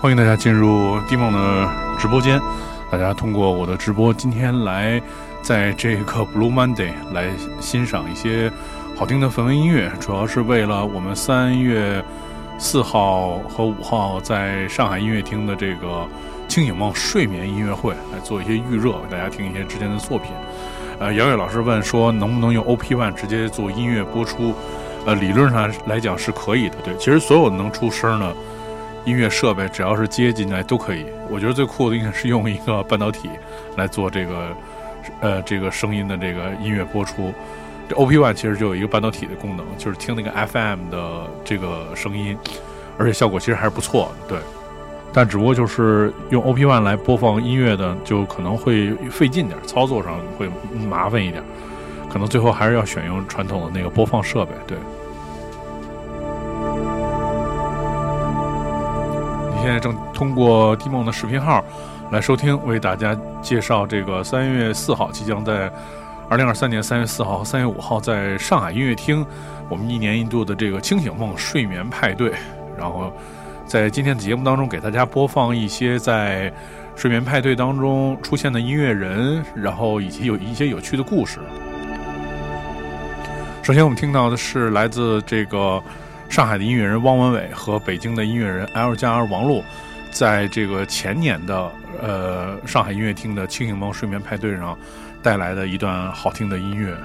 [0.00, 2.40] 欢迎大家进入迪梦的直播间。
[2.90, 4.98] 大家通过我的直播，今天来
[5.42, 7.28] 在这个 Blue Monday 来
[7.60, 8.50] 欣赏一些
[8.96, 12.02] 好听的氛围音乐，主要是为了我们三月
[12.58, 16.08] 四号和五号在上海音乐厅的这个
[16.48, 20.32] 清醒梦睡眠音乐会来做一些预热，给大家听一些之前的作品。
[20.98, 24.54] 呃，姚远老师问说，能不能用 OP One 直接做音乐播出？
[25.04, 26.76] 呃，理论上来讲是可以的。
[26.82, 28.34] 对，其实所有能出声的。
[29.04, 31.06] 音乐设备只要是接进来都可以。
[31.28, 33.28] 我觉得最酷的应该是用一个半导体
[33.76, 34.48] 来做这个，
[35.20, 37.32] 呃，这个声音的这个音乐播出。
[37.88, 42.36] 这 OP One 其实就有一个半导体的功能，就是听那个 FM 的这个声音，
[42.98, 44.12] 而且效果其实还是不错。
[44.28, 44.38] 对，
[45.12, 50.48] 但只不过就是用 OP One 来播放音乐的，就可能会费劲点，操作上会
[50.88, 51.42] 麻烦一点，
[52.08, 54.52] 可能最后还是要选用传统的那个播放设备。
[54.66, 54.78] 对。
[59.62, 61.62] 现在正通过 D 梦的视频号
[62.10, 65.70] 来收听，为大家介绍这个三月四号即将在
[66.30, 69.24] 二零二三年三月四号和三月五号在上海音乐厅，
[69.68, 72.32] 我们一年一度的这个清醒梦睡眠派对。
[72.78, 73.12] 然后
[73.66, 76.50] 在今天的节目当中，给大家播放一些在
[76.96, 81.38] 睡眠派对当中出现的音乐人，然后以及有一些有趣的故事。
[83.62, 85.82] 首先，我们听到的是来自这个。
[86.30, 89.64] 上海的音乐人汪文伟和北京的音乐人 L 加 R 王璐，
[90.12, 94.78] 在这个前年的呃上海音乐厅的清醒梦睡眠派对上
[95.24, 96.96] 带来的一段好听的音乐。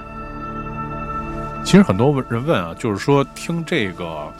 [1.64, 4.32] 其实很多人问啊，就是说听这个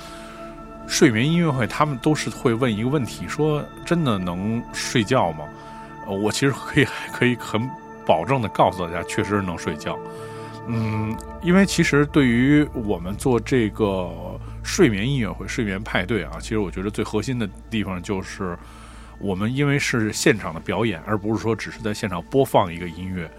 [0.87, 5.45] 睡眠音乐会，他们都是会问一个问题：说真的能睡觉吗？
[6.07, 7.69] 我其实可以可以很
[8.07, 9.99] 保证的告诉大家，确实能睡觉。
[10.69, 14.09] 嗯，因为其实对于我们做这个。
[14.67, 18.59] 睡眠音乐会、睡眠派对啊，其实我觉得最核心的地方就是，
[19.19, 23.31] 我们因为是现场的表演，而不是说只是在现场播放一个音乐。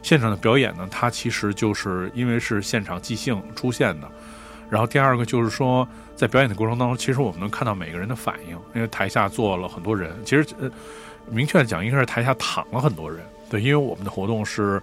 [0.00, 4.08] 现场的表演呢，它其实就是因为是现场即兴出现的。
[4.70, 10.16] 然后第二个就是说，在表演的过程当中，其实我们能看到每个人的反应，因为台下坐了很多人。
[10.24, 10.70] 其实呃，
[11.28, 13.20] 明确的讲，应该是台下躺了很多人。
[13.50, 14.80] 对，因为我们的活动是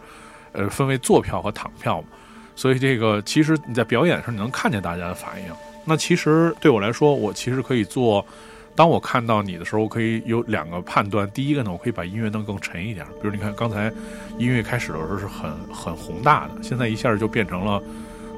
[0.52, 2.08] 呃分为坐票和躺票嘛，
[2.56, 5.73] 所以这个其实你在表演的时候，你能看见大家的反应。
[5.86, 8.26] 那其实对我来说，我其实可以做。
[8.76, 11.30] 当我看到你的时候，我可以有两个判断。
[11.30, 13.06] 第一个呢，我可以把音乐弄更沉一点。
[13.22, 13.94] 比如你看，刚才
[14.40, 17.80] 音乐开始的时候是很很宏大的，现在一下就变成了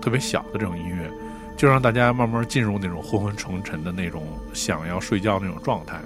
[0.01, 1.09] 特别小的这种音乐，
[1.55, 4.23] 就让大家慢慢进入那种昏昏沉沉的那种
[4.53, 6.01] 想要睡觉那种状态。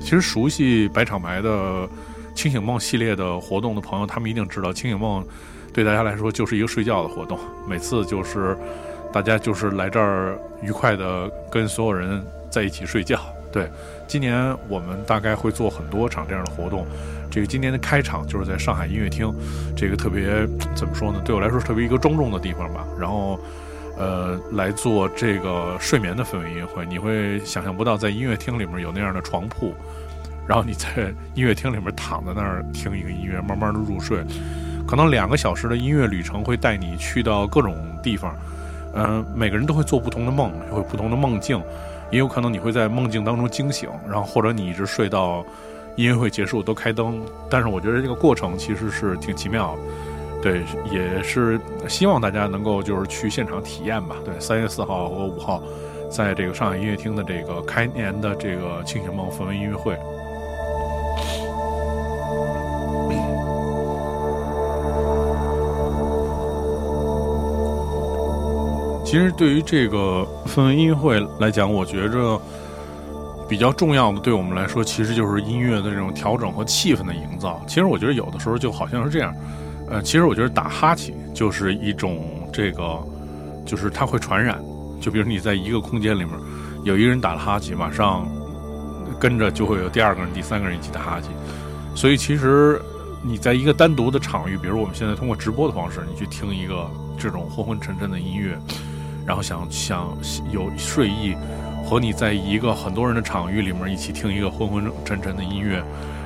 [0.00, 1.86] 其实熟悉白场白的
[2.34, 5.22] 清醒梦系列的活动的朋友，他们一定知道，清醒梦
[5.74, 7.38] 对大家来说就是一个睡觉的活动，
[7.68, 8.56] 每次就是。
[9.12, 13.20] 大家就是来这儿愉快的跟所有人在一起睡觉。
[13.52, 13.68] 对，
[14.06, 16.86] 今年我们大概会做很多场这样的活动。
[17.28, 19.32] 这个今年的开场就是在上海音乐厅，
[19.76, 21.20] 这个特别怎么说呢？
[21.24, 22.84] 对我来说特别一个庄重的地方吧。
[22.98, 23.40] 然后，
[23.98, 29.74] 呃，来做这个睡眠的氛围音乐会，你会想象不到在音乐厅里面有那样的床铺，
[30.46, 34.24] 然后你在音乐厅里面躺在那儿听一个音乐，慢慢的入睡。
[34.86, 38.32] 可能两个小时的音乐旅程会带你去到各种地方。
[38.94, 41.62] 嗯，每个人都会做不同的梦，会有不同的梦境，
[42.10, 45.44] 也有可能你会在梦境当中惊醒，然后或者你一直睡到
[45.96, 47.22] 音乐会结束都开灯。
[47.48, 49.82] 但是我觉得这个过程其实是挺奇妙的，
[50.42, 54.16] 对，也是希望大家能够就是去现场体验吧。
[54.24, 55.62] 对，三月四号和五号，
[56.10, 59.96] 在这个上海音乐厅的这个开年的这个清醒梦氛围音乐会。
[69.10, 72.40] 其实对于这个氛围音乐会来讲，我觉着
[73.48, 77.60] 比较重要的，对我们来说，其实就是音乐的这种调整和气氛的营造。
[77.66, 79.34] 其实我觉得有的时候就好像是这样，
[79.88, 83.00] 呃，其实我觉得打哈欠就是一种这个，
[83.66, 84.62] 就是它会传染。
[85.00, 86.28] 就比如你在一个空间里面，
[86.84, 88.28] 有一个人打了哈欠，马上
[89.18, 91.32] 跟着就会有第二个人、第三个人一起打哈欠。
[91.96, 92.80] 所以其实
[93.24, 96.88] 你在一个单独的场域，比如我们现在通过直播的方式，你去听一个
[97.18, 98.56] 这种昏昏沉沉的音乐。
[99.30, 100.18] 然后想想
[100.50, 101.36] 有睡意，
[101.84, 105.80] 和你在一个很多人的场域里面一起听一个昏昏沉沉的音乐，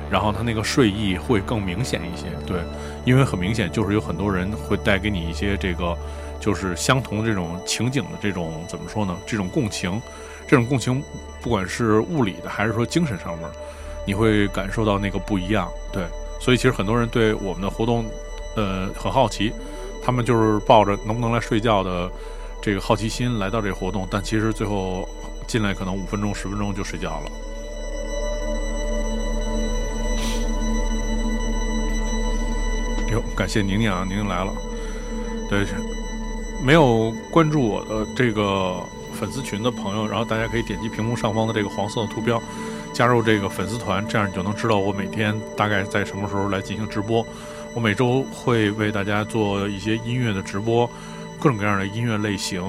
[0.09, 2.29] 然后他那个睡意会更明显一些。
[2.47, 2.61] 对，
[3.05, 5.95] 因为很明显就是有很多人会带给你一些这个，
[6.39, 9.15] 就是相同这种情景的这种怎么说呢？
[9.27, 10.01] 这种共情，
[10.47, 10.99] 这种共情，
[11.43, 13.47] 不管是物理的还是说精神上面，
[14.03, 15.69] 你会感受到那个不一样。
[15.93, 16.05] 对，
[16.39, 18.03] 所以其实很多人对我们的活动，
[18.55, 19.53] 呃，很好奇，
[20.03, 22.09] 他们就是抱着能不能来睡觉的。
[22.65, 25.07] 这个好奇心来到这个活动，但其实最后
[25.45, 27.31] 进来可能五分钟、十分钟就睡觉了。
[33.11, 34.51] 哟，感谢宁宁啊，宁宁来了。
[35.47, 35.63] 对，
[36.63, 38.81] 没有关注我的这个
[39.13, 42.41] 粉丝群的朋友，然后大家可以点击屏幕上方的这个黄色的图标，
[42.91, 47.23] 加入这个粉丝团，这样你就能知道我每天大概在什么时候来进行直播。
[47.75, 50.89] 我每周会为大家做一些音乐的直播。
[51.39, 52.61] 各种各样的音乐类型。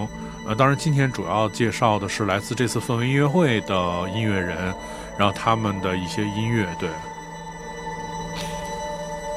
[0.47, 3.77] 呃，当然今天主要介绍的是来自这次氛围音乐会的
[4.15, 4.73] 音乐人，
[5.19, 6.89] 然后他们的一些音乐，对。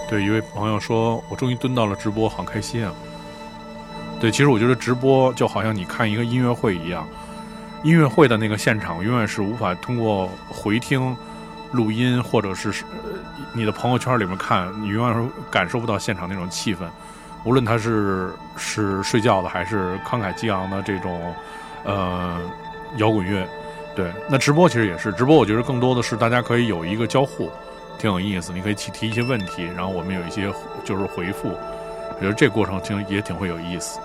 [0.07, 2.91] 对，一位朋友说：“我终于蹲到了直播，好开心啊！”
[4.19, 7.07] 对，其实我觉得直播就好像你看一个音乐会一样，
[7.83, 11.15] 音乐会的那个现场永远是无法通过回听、
[11.71, 12.83] 录音或者是
[13.53, 16.79] 你的朋友圈里面看，你永远是感受不到现场那种气氛。
[17.43, 21.33] 无论他是是睡觉的，还是慷慨激昂的这种
[21.83, 22.39] 呃
[22.97, 23.47] 摇滚乐，
[23.95, 25.35] 对，那直播其实也是直播。
[25.35, 27.49] 我觉得更多的是大家可以有一个交互。
[27.97, 30.49] 挺有意思，你可以提提一些问题，然后我们有一些
[30.85, 33.99] 就是回复，我觉得这过程挺也挺会有意思。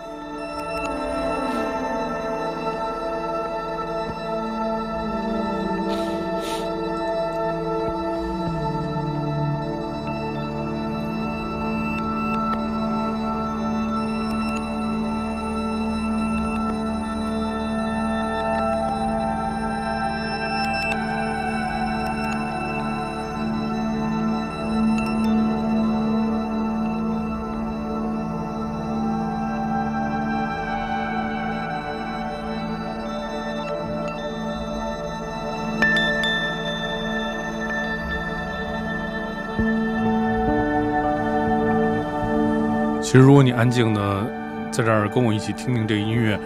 [43.14, 44.26] 其实，如果你安静的
[44.72, 46.36] 在这儿跟我一起听听这个音乐，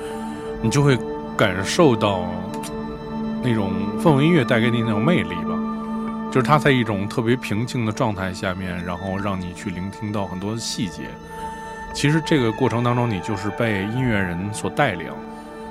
[0.61, 0.99] 你就会
[1.35, 2.31] 感受到
[3.43, 5.59] 那种氛围音乐带给你那种魅力吧。
[6.31, 11.05] 就是它在一种特别平静的状态下面，然后让你去聆听到很多的细节。
[11.95, 15.11] 其实这个过程当中，你就是被音乐人所带领，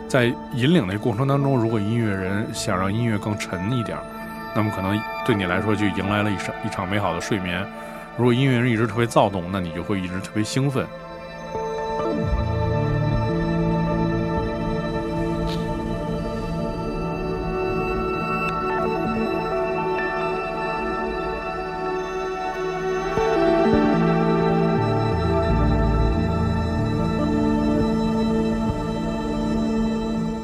[0.07, 3.95] 在引领的过程当中，如果音乐人想让音乐更沉一点，
[4.55, 7.63] 那么可能对你来说就迎来了一场一场美好的睡眠。
[8.17, 10.85] 如果音乐人一直特别躁动，那你就会一直特别兴奋。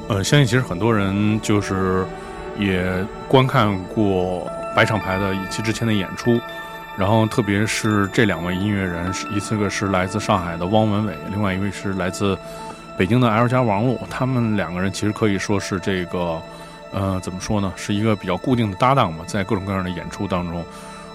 [0.09, 2.05] 呃，相信其实很多人就是
[2.59, 6.39] 也观看过白厂牌的一期之前的演出。
[6.95, 12.37] 然后，特别是这两位音乐人，一次个是来自上海的汪文伟，另外一位是来自
[12.95, 13.99] 北京的 L 加王璐。
[14.11, 16.39] 他们两个人其实可以说是这个，
[16.91, 17.73] 呃，怎么说呢？
[17.75, 20.63] 是一个比较固定的搭档吧，在各种各样的演出当中，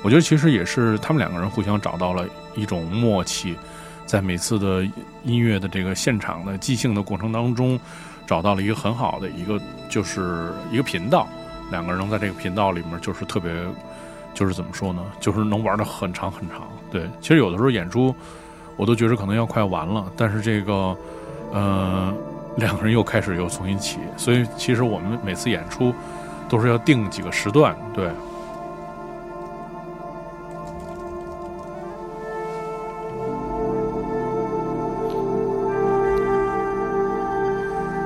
[0.02, 2.26] 我觉得其实也是他们两个人互相找到了
[2.56, 3.56] 一种默契，
[4.04, 4.84] 在每次的
[5.22, 7.78] 音乐的这个现场的即兴的过程当中，
[8.26, 11.28] 找到了一个很好的一个就是一个频道，
[11.70, 13.52] 两个人能在这个频道里面就是特别。
[14.38, 15.02] 就是怎么说呢？
[15.18, 16.68] 就是能玩的很长很长。
[16.92, 18.14] 对，其实有的时候演出，
[18.76, 20.96] 我都觉得可能要快完了，但是这个，
[21.52, 22.14] 呃，
[22.56, 23.98] 两个人又开始又重新起。
[24.16, 25.92] 所以其实我们每次演出
[26.48, 27.74] 都是要定几个时段。
[27.92, 28.08] 对，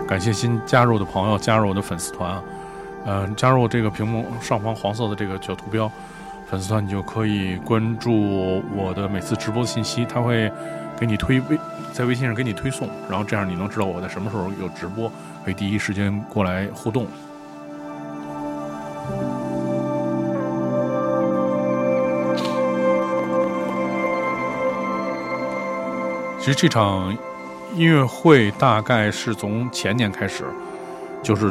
[0.09, 2.43] 感谢新加入的朋友加入我的粉丝团，
[3.05, 5.93] 嗯，加入这个屏幕上方黄色的这个小图标。
[6.53, 10.53] 粉丝团，你就可以关注我的每次直播信息，他会
[11.01, 11.59] 给你推微，
[11.95, 15.11] 在微信上给你推送，然后这样你能知道我在什么时候有直播，
[15.47, 17.07] 可以第一时间过来互动。
[26.39, 27.17] 其实这场
[27.75, 30.45] 音乐会大概是从前年开始，
[31.23, 31.51] 就是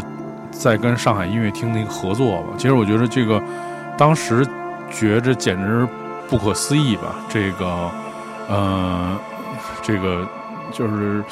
[0.51, 2.49] 在跟上海音乐厅的一个合作吧。
[2.55, 3.41] 其实我觉得这个
[3.97, 4.47] 当时。
[4.91, 5.87] 觉着简直
[6.29, 7.15] 不可思议吧？
[7.29, 7.91] 这个，
[8.47, 9.19] 呃，
[9.81, 10.27] 这个
[10.71, 11.23] 就是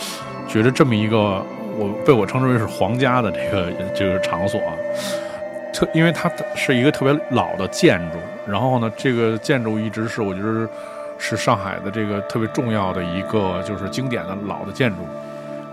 [0.47, 1.43] 觉着这么一个
[1.77, 4.59] 我被我称之为是皇家的这个这个场所，
[5.73, 10.67] 特因为它是一个特别老的建筑，然后呢，这个建筑一直是我觉得
[11.17, 14.97] 是上海的这个特别重要的一个就是经典的老的建筑，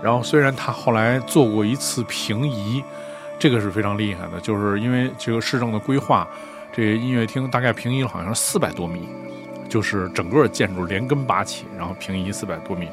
[0.01, 2.83] 然后虽然它后来做过一次平移，
[3.39, 6.27] 这个是非常厉害的，就是因为这个市政的规划。
[6.77, 9.09] 这音乐厅大概平移了好像是四百多米，
[9.67, 12.87] 就是整个建筑连根拔起，然后平移四百多米，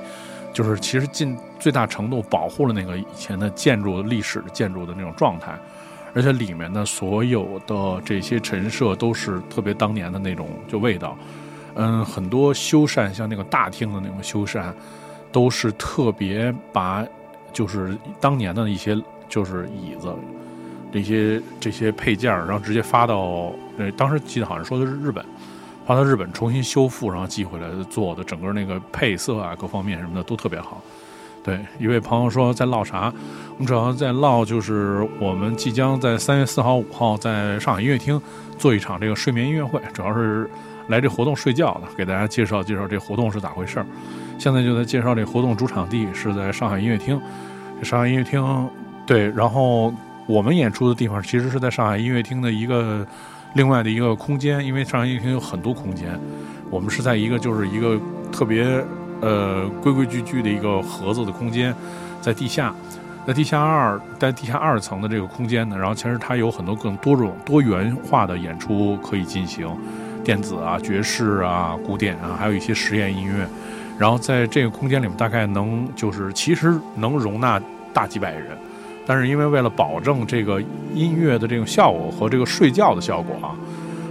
[0.54, 5.54] 就是其实尽最大程度保护了那个以前的建筑历史建筑的那种状态，
[6.14, 11.14] 而且里面的所有的这些陈设都是特别当年的那种就味道，
[11.74, 14.72] 嗯，很多修缮，像那个大厅的那种修缮，
[15.30, 17.06] 都是特别把
[17.52, 18.96] 就是当年的一些
[19.28, 20.08] 就是椅子
[20.94, 25.24] 这些这些配件，然后直接发到呃，当时记得好像说的是日本，
[25.84, 30.80] 发到日本重新修复，然后寄回来做的，整个那个配色啊，各方面什么的都特别好。
[31.42, 33.12] 对，一位朋友说在唠啥？
[33.50, 38.18] 我们主要在唠，就是我们即将在三月四号、五号在上海音乐厅
[38.56, 40.48] 做一场这个睡眠音乐会，主要是
[40.86, 43.86] 来这活动睡觉的，给大家介绍介绍这活动是咋回事儿。
[44.38, 47.20] 现在就在介绍这活动主场地是在上海音乐厅，
[47.82, 48.70] 上海音乐厅
[49.06, 49.92] 对，然后
[50.26, 53.06] 我们演出的地方其实是在上海音乐厅的一个
[53.54, 56.18] 另外的一个空间，因为上海音乐厅有很多空间，
[56.70, 58.00] 我们是在一个就是一个
[58.32, 58.84] 特别。
[59.20, 61.74] 呃，规规矩矩的一个盒子的空间，
[62.20, 62.74] 在地下，
[63.26, 69.66] 在地下二，在地下二层的这个空间呢，然后其实它有很多更多种多元化的演出可以进行，
[70.22, 73.48] 电子啊、爵士啊、古典啊，还有一些实验音乐，
[73.98, 77.58] 然后在这个空间里面大概能就是其实能容纳
[77.94, 78.58] 大几百人，
[79.06, 80.60] 但是因为为了保证这个
[80.92, 83.54] 音乐的这种效果和这个睡觉的效果啊，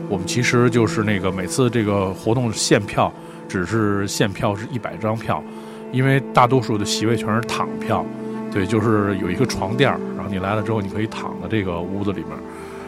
[0.10, 3.12] 我们其实就是那个每次这个活动限票。
[3.46, 5.44] 只是限票是一百张票，
[5.92, 8.04] 因为大多数的席位全是躺票，
[8.52, 12.30] 对，就是有一个床垫儿，然后你来了之后，你可以躺在这个屋子里面，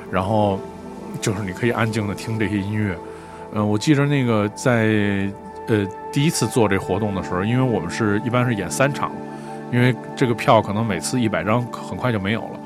[0.09, 0.59] 然后
[1.21, 2.97] 就是你可以安静的听这些音乐。
[3.53, 5.29] 嗯，我记着那个在
[5.67, 9.11] 呃第一次做这活动的时候，因为我们是一般是演三场，
[9.71, 12.59] 因为这个票可能每次一百张很快就没有了，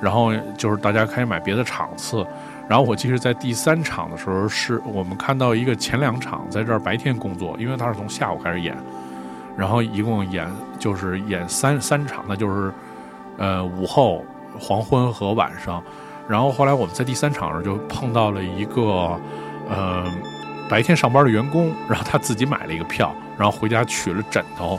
[0.00, 2.26] 然后就是大家开始买别的场次。
[2.68, 8.76] 然后我记得在第三场的时候，是我们看到一个前两场在这儿白天工作，因为他是从下午开始演，
[9.56, 10.46] 然后一共演
[10.78, 12.72] 就是演三三场，那就是
[13.38, 14.24] 呃午后、
[14.56, 15.82] 黄昏和晚上。
[16.28, 19.18] 然后后来我们在第三场的时候就碰到了一个
[19.68, 20.04] 呃
[20.68, 24.78] 白天上班的员工，然后他自己买了一个票，然后回家取了枕头，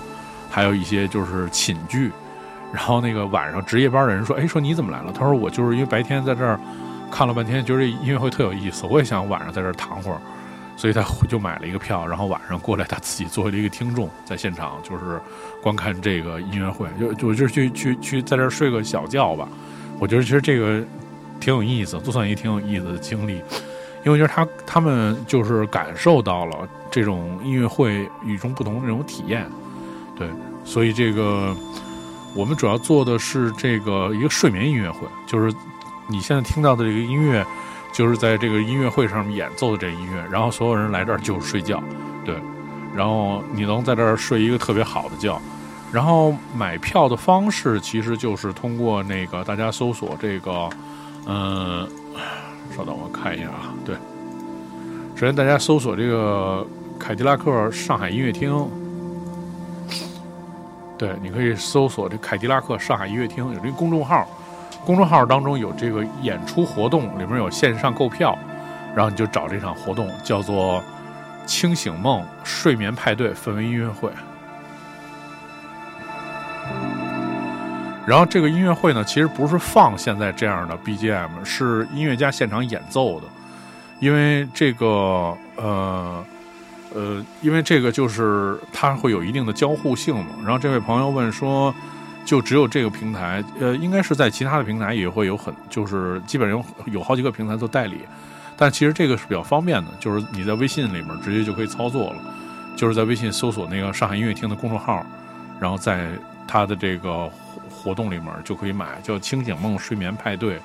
[0.52, 2.12] 还有一些就是寝具。
[2.72, 6.60] 然后那个晚上值夜班的人说：“哎，说你怎么来了？”他说：“我就是因为白天在这儿。”
[7.12, 10.22] 看了半天，觉得音乐会特有意思，我也想晚上在这儿躺会儿，
[10.78, 15.20] 所以他就买了一个票，然后晚上过来，他自己作为一个听众，在现场就是
[15.62, 19.46] 观看这个音乐会，就就就去去去在这儿睡个小觉吧。
[20.00, 20.82] 我觉得其实这个
[21.42, 23.44] 挺有意思，就算一个挺有意思的经历，因
[24.06, 29.46] 为我觉得他他们就是感受到了这种音乐会与众不同的这种体验，
[30.16, 30.28] 对，
[30.64, 31.56] 所以这个
[32.36, 35.54] 我们主要做的是这个一个睡眠音乐会，就是。
[36.08, 37.46] 你现在听到的这个音乐，
[37.94, 41.82] 就是在这个音乐会上面演奏的这音乐，然后所有人来这儿就是睡觉，
[42.26, 42.36] 对，
[42.94, 45.40] 然后你能在这儿睡一个特别好的觉，
[45.90, 50.70] 然后买票的方式其实就是通过那个大家搜索这个，
[51.28, 51.88] 嗯，
[52.76, 53.96] 稍等我看一下啊，对，
[55.16, 56.68] 首先大家搜索这个
[57.00, 58.52] 凯迪拉克上海音乐厅，
[61.02, 64.28] 对，你可以搜索这凯迪拉克上海音乐厅有这个公众号。
[64.86, 68.38] 公众号当中有这个演出活动，里面有线上购票，
[68.96, 70.84] 然后你就找这场活动，叫做
[71.48, 74.12] “清醒梦睡眠派对氛围音乐会”。
[78.06, 83.26] 然后这个音乐会呢，其实不是放现在这样的 BGM，是音乐家现场演奏的，
[84.00, 86.24] 因为这个呃
[86.94, 90.36] 呃，因为这个就是它会有一定的交互性嘛。
[90.44, 91.74] 然后这位朋友问说。
[92.24, 98.02] 就只有这个平台，呃，应该是在其他的平台也会有很，就是基本上有好几个平台做代理，
[98.56, 102.22] 但其实这个是比较方便的，就是你在微信里面直接就可以操作了，
[102.78, 105.04] 就是在微信搜索那个上海音乐厅的公众号，
[105.60, 106.10] 然后在
[106.48, 107.28] 它的这个
[107.72, 110.62] 活动里面就可以买，叫清醒梦睡眠派对，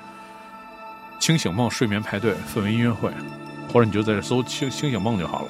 [1.18, 3.10] 清醒梦睡眠派对氛围音乐会，
[3.72, 5.48] 或者你就在这搜清清醒梦就好了。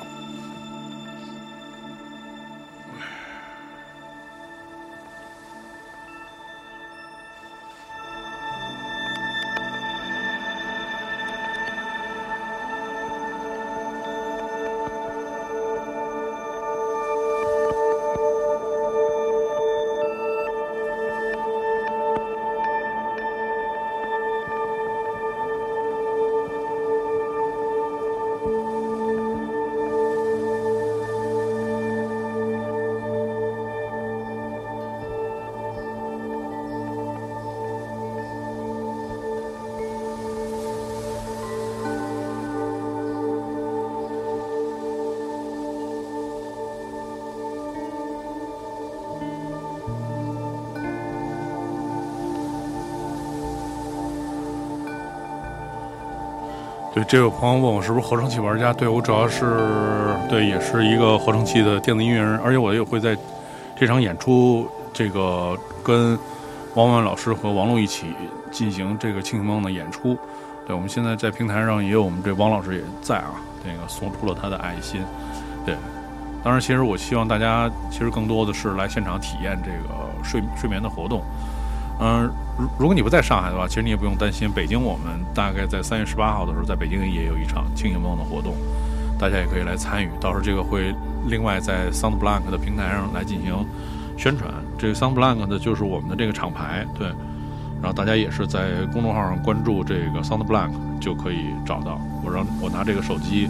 [56.97, 58.73] 对，这位朋友问我是不是合成器玩家？
[58.73, 59.45] 对我主要是
[60.31, 63.15] 对，也是一个合成器的电子音乐人，而且我也会在
[63.79, 66.19] 这场演出，这个跟
[66.75, 68.15] 王文老师和王璐一起
[68.51, 70.17] 进行这个庆幸梦的演出。
[70.67, 75.03] 对，我们现在在平台上也有我们这王老师也在啊，那个送出了他的爱心。
[75.67, 75.75] 对，
[76.43, 81.23] 当然，其实我希望大家其实更多的是来现场体验这个睡睡眠的活动。
[81.99, 84.51] 嗯，如如果你不在上海的话，其实你也不用担心。
[84.51, 88.55] 北京我们大概在三月十八号的时候，在北京也有一场清醒梦的活动，
[89.19, 90.11] 大家也可以来参与。
[90.21, 90.95] 到时候这个会
[91.27, 93.55] 另外在 Sound Blank 的平台上来进行
[94.19, 94.51] 宣传。
[94.77, 97.09] 这个 Sound Blank 的就是我们的这个厂牌，对。
[97.81, 101.99] 然后大家也是在公众号上关注这个 Sound Blank 就可以找到。
[102.23, 103.49] 我让我拿这个手机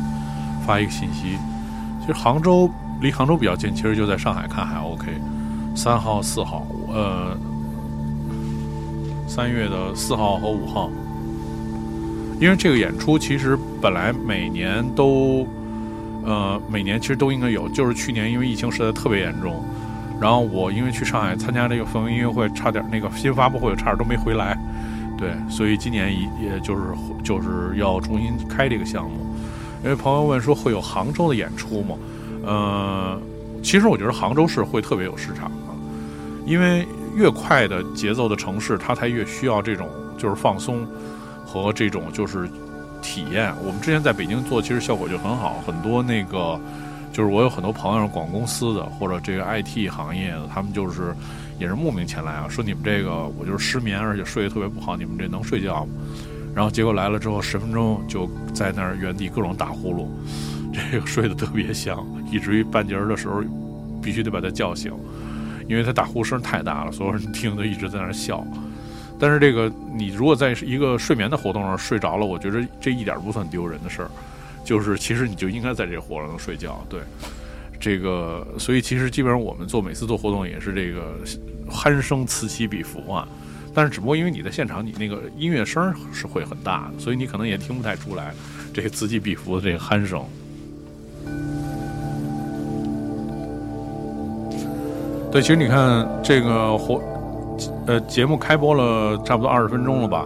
[0.64, 1.36] 发一个信息。
[2.00, 5.20] 其实杭州离杭州比较近，其实就在上海看还 OK。
[5.74, 7.36] 三号、四号，呃。
[9.26, 10.90] 三月的四号和五号，
[12.40, 15.46] 因为这个演出其实本来每年都，
[16.24, 19.62] 呃，每年其实都应该有，就是去年因为疫情实在特别严重，
[20.20, 24.56] 然后我因为去上海参加这个氛围音乐会，差点那个新发布会差点都没回来，
[25.18, 26.82] 对，所以今年也也就是
[27.22, 29.26] 就是要重新开这个项目。
[29.84, 31.96] 因为朋友问说会有杭州的演出吗？
[32.44, 33.20] 呃，
[33.62, 35.74] 其实我觉得杭州市会特别有市场啊，
[36.46, 36.86] 因为。
[37.16, 40.86] 越快的节奏的城市，它才越需要这种就是放松
[41.46, 42.46] 和这种就是
[43.00, 43.52] 体验。
[43.64, 45.62] 我们之前在北京做，其实效果就很好。
[45.66, 46.60] 很多那个
[47.12, 51.14] 就是我有很多朋友，广公司的或者这个 IT 行业的，他们就是
[51.58, 55.92] 也是慕名前来啊，说你们这个我就是失眠，而且睡得特别不好，你们这能睡觉吗？
[56.54, 60.06] 然后结果来了之后，十分钟就在那儿原地各种打呼噜，
[60.90, 63.42] 这个睡得特别香，以至于半截儿的时候
[64.02, 64.92] 必须得把他叫醒。
[65.68, 68.46] 因为他打呼声太大了，所有人听都一直在那笑。
[69.18, 74.10] 但是这个，你如果在一个睡眠的活动上睡着了，我觉得这一点不算丢人的事儿。
[74.64, 76.84] 就是其实你就应该在这活动上睡觉。
[76.90, 77.00] 对，
[77.78, 81.16] 这个，所以其实基本上我们做每次做活动也是这个
[81.70, 83.26] 鼾声此起彼伏啊。
[83.72, 88.34] 但是只不过因为你在现场，你那个音乐声是会很大的，所以你可能也听不太出来
[88.74, 90.24] 这个此起彼伏的这个鼾声。
[95.30, 97.00] 对，其实你看这个活，
[97.86, 100.24] 呃，节目开播了差不多二十分钟了吧，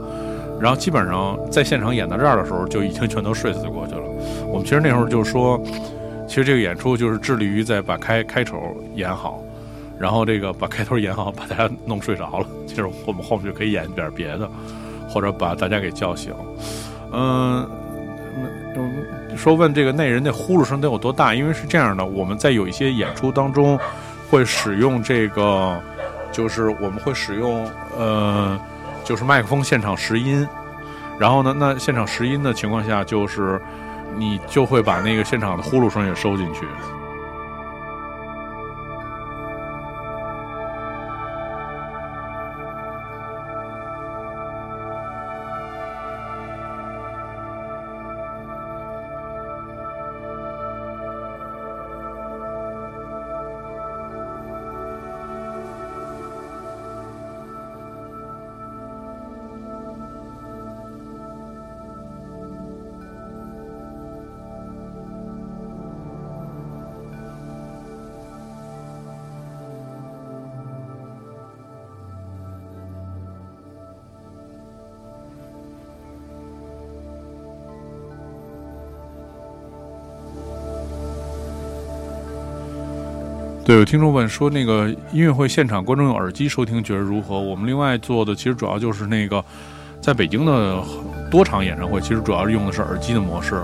[0.61, 4.03] 然后基本上在现场演到这儿的时候，就已经全都睡死过去了。
[4.49, 5.61] 我们其实那时候就说，
[6.29, 8.59] 其实这个演出就是致力于在把开开头
[8.95, 9.43] 演好，
[9.99, 12.47] 然后这个把开头演好，把大家弄睡着了。
[12.69, 14.49] 其实我们后面就可以演点别的，
[15.09, 16.33] 或者把大家给叫醒。
[17.13, 17.69] 嗯，
[19.37, 21.35] 说问这个那人那呼噜声得有多大？
[21.35, 23.77] 因为是这样的，我们在有一些演出当中。
[24.31, 25.83] 会使用这个，
[26.31, 28.59] 就是我们会使用呃，
[29.03, 30.47] 就是麦克风现场拾音，
[31.19, 33.61] 然后呢，那现场拾音的情况下，就是
[34.17, 36.61] 你就会把那个现场的呼噜声也收进去。
[83.71, 87.39] 对，有听众问说，那个音乐会现场观众用耳机收听，觉得如何？
[87.39, 89.45] 我们另外做的其实主要就是那个，
[90.01, 90.83] 在北京的
[91.31, 93.63] 多场演唱会，其实主要是用的是耳机的模式，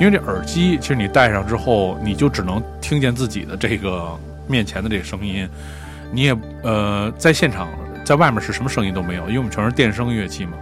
[0.00, 5.48] 因为这耳机其实你戴上之后，你就只能听见自己的这个面前的这个声音，
[6.10, 7.68] 你也呃在现场
[8.04, 10.54] 在外面是什么声音都没有，因为我们全是电声乐器嘛。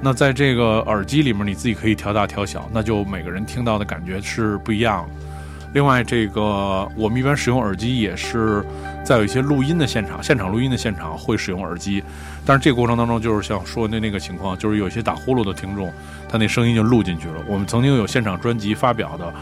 [0.00, 5.31] 那在这个耳机里面，你自己可以调大调小，那就每个人听到的感觉是不一样的。
[5.72, 8.62] 另外，这个我们一般使用耳机也是
[9.02, 12.02] 在有一些录音的现场，现场录音的现场会使用耳机，
[12.44, 15.90] 但是这个过程当中就是像说的那个情况，就是有些打呼噜的听众，
[16.28, 17.36] 他那声音就录进去了。
[17.48, 19.34] 我们曾经有现场专辑发表的，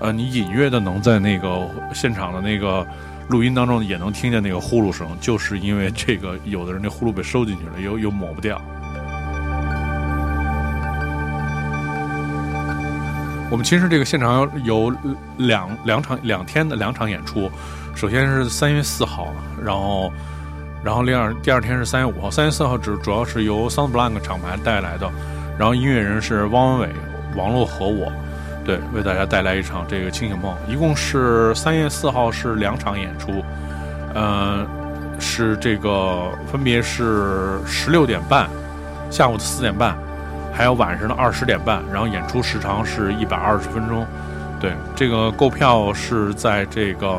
[0.00, 2.86] 呃，你隐约的能在那个现场的那个
[3.28, 8.58] 录音当中也能听见那个呼噜声，就是因为这个有的人那呼噜被收进去了，又又抹不掉。
[13.54, 14.92] 我们其实这个现场有
[15.36, 17.48] 两两场两天的两场演出，
[17.94, 19.28] 首先是三月四号，
[19.64, 20.12] 然后，
[20.82, 22.28] 然后第二第二天是三月五号。
[22.28, 25.08] 三月四号主主要是由 Sound Blank 厂牌带来的，
[25.56, 26.94] 然后音乐人是汪文伟，
[27.36, 28.10] 王璐和我，
[28.64, 30.52] 对，为大家带来一场这个清醒梦。
[30.66, 33.40] 一共是三月四号是两场演出，
[34.14, 34.66] 呃，
[35.20, 38.50] 是这个分别是十六点半，
[39.12, 39.96] 下午的四点半，
[40.54, 41.82] 还有晚上的二十点半。
[41.92, 44.06] 然后演出时长是一百二十分钟。
[44.60, 47.18] 对，这个购票是在这个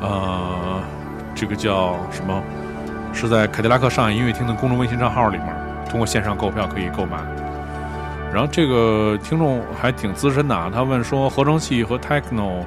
[0.00, 0.80] 呃，
[1.34, 2.42] 这个叫什么？
[3.12, 5.48] 是在凯迪拉克上海音乐厅的公众微信账号里面，
[5.88, 7.16] 通过线上购票可以购买。
[8.32, 12.62] 然后这个听众还挺资深的啊，他问说合成器和 techno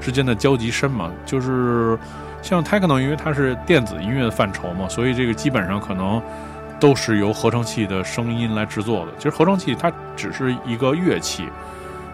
[0.00, 1.10] 之间的交集深吗？
[1.26, 1.98] 就是
[2.40, 6.22] 像 techno，因为它是电子音乐的范畴嘛，所以这个基本上可能
[6.82, 9.12] 都是由合成器的声音来制作的。
[9.16, 11.48] 其实合成器它只是一个乐器，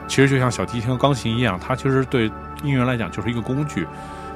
[0.07, 2.31] 其实就像小提琴和、钢琴一样，它其实对
[2.63, 3.87] 音乐来讲就是一个工具。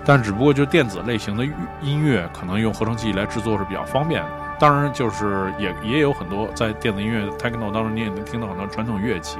[0.06, 1.44] 但只不过就电子类型的
[1.82, 4.24] 音乐，可能用合成器来制作是比较方便。
[4.58, 9.38] 当然，就是也也有很多在电子音乐 techno 当中，你也能听到很多传统乐器。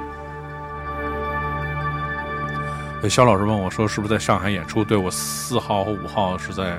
[3.09, 6.77] 肖老师问我说：“是不是在上海演出？”对我四号和五号是在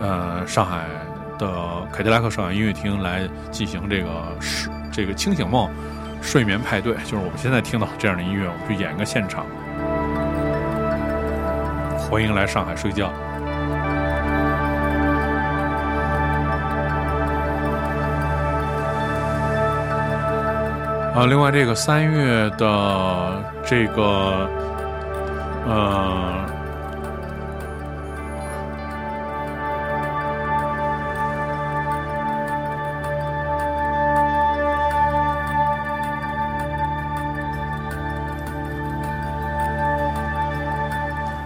[0.00, 0.86] 呃上海
[1.38, 1.48] 的
[1.92, 4.08] 凯迪拉克上海音乐厅来进行这个
[4.40, 5.68] 是这个清醒梦
[6.22, 9.44] 睡眠派对，就是我们现在听到这样的音乐，我们去演一个现场。
[11.98, 13.08] 欢迎来上海睡觉。
[21.14, 24.48] 啊，另外这个三月的这个，
[25.66, 26.53] 呃。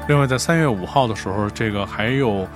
[0.08, 2.48] 另外，在三月五号的时候，这个还有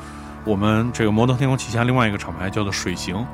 [0.43, 3.25] 我们这个摩登天空旗下另外一个厂牌叫做水行，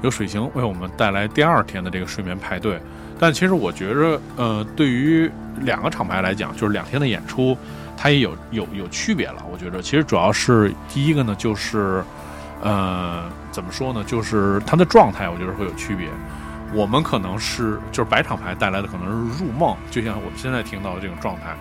[0.00, 2.80] 有水行为我们带来第二天的这个睡眠派对。
[3.18, 7.54] 但其实我觉着，呃，对于两个厂牌来讲，就是两天的演出，
[7.94, 9.44] 它也有有有区别了。
[9.52, 12.02] 我觉着，其实主要是第一个呢，就是
[12.62, 16.08] 呃，怎么说呢，就是它的状态，我觉得会有区别。
[16.72, 21.54] 我们可能是就是白厂牌带来的可能是入梦，就像我们现在听到的这种状态。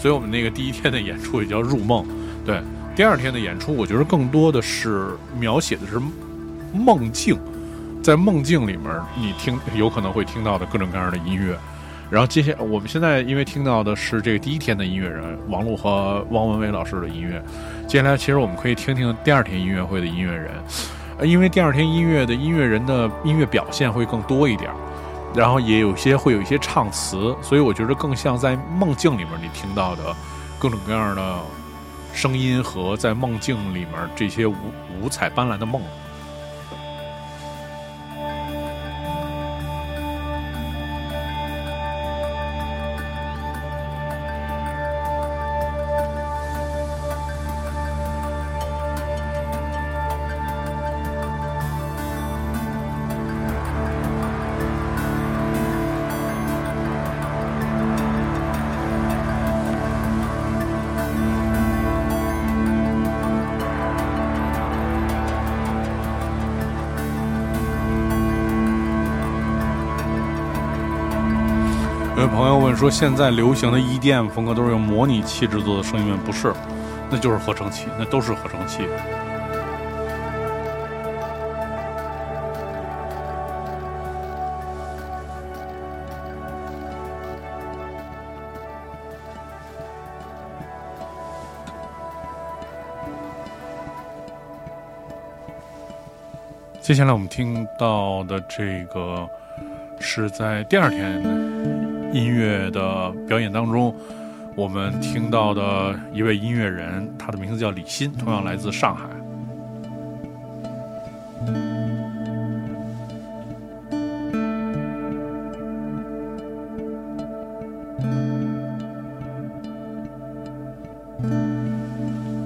[0.00, 2.04] 所以我们那个第一天的演出也叫入梦，
[2.44, 2.58] 对。
[2.96, 6.00] 第二天的演出，我觉得更多的是描写的是
[6.72, 7.38] 梦境，
[8.02, 11.56] 在梦境里面，你听有可能会听到的各种各样的音乐。
[12.10, 17.42] 然后接下我们现在因为听到的是这个第一天的音乐人王璐和汪文伟老师的音乐，
[17.86, 20.50] 接下来其实我们可以听听第二天音乐会的音乐人，
[21.22, 24.70] 因为第二天音乐的音乐人的音乐表现会更多一点。
[25.34, 30.14] 然后也有些会有一些唱词，所以我觉得更像在梦境里面你听到的
[30.58, 31.38] 各种各样的
[32.12, 34.54] 声音和在梦境里面这些五
[35.00, 35.80] 五彩斑斓的梦。
[72.80, 76.50] 说现在流行的 EDM 风格都是用模拟器制作的声音，不是，
[77.10, 78.84] 那就是合成器，那都是合成器。
[96.80, 99.28] 接下来我们听到的这个
[99.98, 101.79] 是在第二天。
[102.12, 103.94] 音乐的表演当中，
[104.56, 109.06] 我们听到的一位音乐人，他的名字叫李欣，同样来自上海。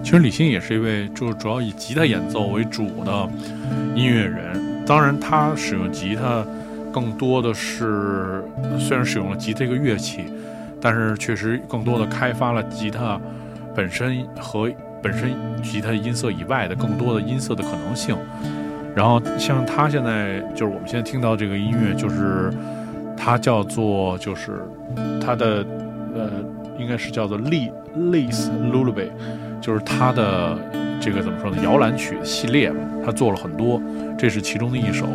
[0.03, 3.29] 其实李欣也是一位，就是主要以吉他演奏为主的
[3.95, 4.85] 音乐人。
[4.85, 6.45] 当然，他使用吉他。
[6.95, 8.45] 更多的是，
[8.79, 10.27] 虽然使用了吉他这个乐器，
[10.81, 13.21] 但是确实更多的开发了吉他
[13.75, 14.71] 本身和
[15.03, 18.17] 本身吉他音色以外的更多的音色的可能性。
[18.95, 22.53] 然后像他现在就是我们现在听到这个音乐，就是
[23.17, 24.63] 它叫做就是
[25.21, 25.67] 它的
[26.15, 26.31] 呃
[26.79, 29.09] 应该是叫做《Lee l e s Lullaby》，
[29.61, 30.57] 就是他的
[31.01, 31.57] 这个怎么说呢？
[31.65, 32.73] 摇篮曲系列，
[33.05, 33.83] 他做了很多，
[34.17, 35.09] 这是其中的一首。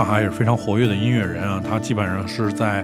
[0.00, 2.82] 上海也是非常活跃的音乐人啊，他基本上是在，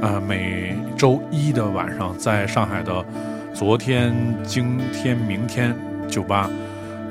[0.00, 3.04] 呃，每周一的晚上，在上海的
[3.52, 5.74] 昨天、今天、明天
[6.08, 6.48] 酒吧，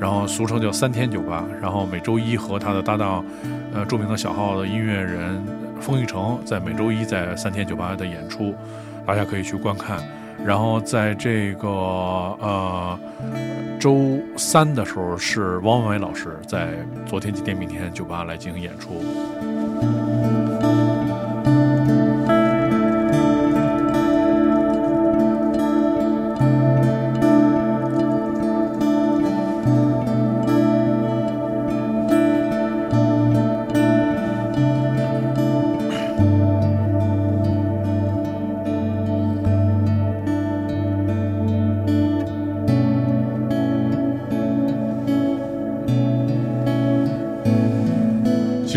[0.00, 3.22] 然后俗称叫三天酒吧，然后每周一和他的搭档，
[3.74, 5.38] 呃，著名的小号的音乐人
[5.78, 8.54] 封玉成在每周一在三天酒吧的演出，
[9.06, 9.98] 大家可以去观看。
[10.44, 12.98] 然后在这个呃
[13.78, 16.70] 周三的时候，是汪文伟老师在
[17.06, 19.02] 昨天、今天、明天酒吧来进行演出。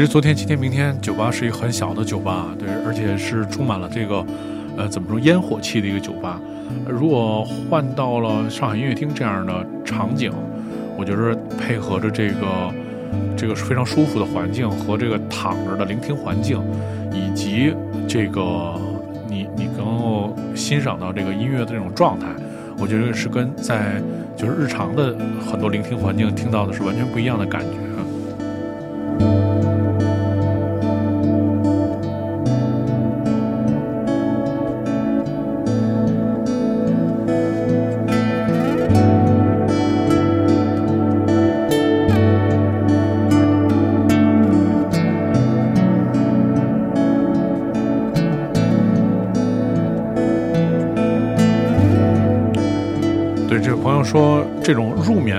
[0.07, 4.25] 昨天、今天、明天，酒吧是一个很小的酒吧，对，而且是充满了这个，
[4.77, 6.39] 呃，怎么说烟火气的一个酒吧。
[6.87, 10.31] 如果换到了上海音乐厅这样的场景，
[10.97, 12.73] 我觉得配合着这个
[13.35, 16.61] 这个非常舒服的环境和这个躺着的聆听环境，
[17.11, 17.73] 以及
[18.07, 18.79] 这个
[19.27, 22.27] 你你能够欣赏到这个音乐的这种状态，
[22.77, 24.01] 我觉得是跟在
[24.37, 25.15] 就是日常的
[25.49, 27.94] 很多聆听环境听到的是完全不一样的感觉。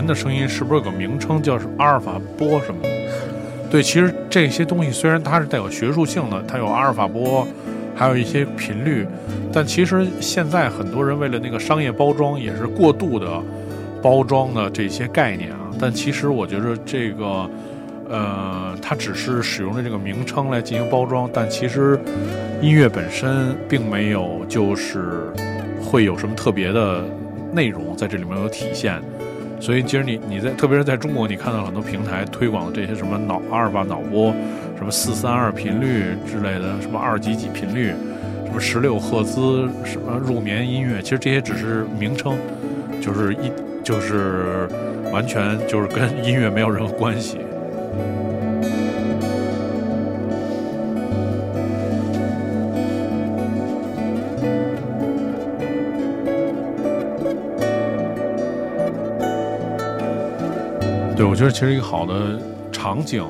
[0.07, 2.81] 的声音是不是有个名称叫是阿尔法波什么？
[3.71, 7.47] 对，其实这些东西虽然它是带有学术性的，它有阿尔法波，
[7.95, 9.07] 还有一些频率，
[9.53, 13.43] 但其实现在很多人为了那个商业包装，也是过度的
[14.01, 15.59] 包装的这些概念啊。
[15.81, 17.51] 但其实我觉得这个，
[18.09, 21.99] 呃，它只是使用了这个名称来进行包装，但其实
[22.63, 25.33] 音乐本身并没有就是
[25.83, 27.05] 会有什么特别的。
[27.53, 29.01] 内容在这里面有体现，
[29.59, 34.33] 所以其实你你在特别是在中国，你看到很多平台推广的这些什么脑阿尔法脑波，
[34.77, 37.93] 什么四三二频率之类的，什么二几几频率，
[38.45, 42.37] 什么十六赫兹，什么入眠音乐，其实这些只是名称，
[43.01, 43.51] 就是一
[43.83, 44.69] 就是
[45.13, 47.39] 完全就是跟音乐没有任何关系。
[61.17, 62.39] 对，我觉得其实一个好的
[62.71, 63.25] 场景，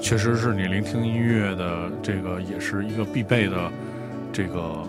[0.00, 3.70] 确实是你聆听音乐的这个，也是一个必备的
[4.32, 4.82] 这个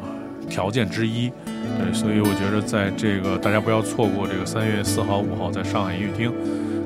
[0.49, 1.31] 条件之一。
[1.77, 6.33] 对，所以我觉得在这个大家不要错过这个三月四号、五号在上海音乐厅，